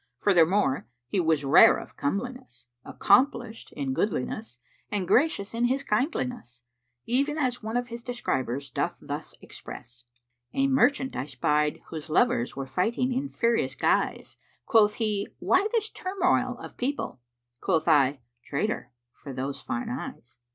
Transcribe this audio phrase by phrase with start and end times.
[0.17, 4.57] Furthermore he was rare of comeliness, accomplished in goodliness,
[4.91, 6.63] and gracious in his kindliness,
[7.05, 10.05] even as one of his describers doth thus express,
[10.53, 15.67] "A merchant I spied whose lovers * Were fighting in furious guise: Quoth he, 'Why
[15.71, 20.39] this turmoil of people?' * Quoth I, 'Trader, for those fine eyes!'"